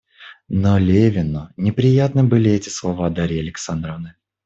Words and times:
Но 0.49 0.79
Левину 0.79 1.49
неприятны 1.57 2.23
были 2.23 2.49
эти 2.49 2.69
слова 2.69 3.11
Дарьи 3.11 3.39
Александровны. 3.39 4.15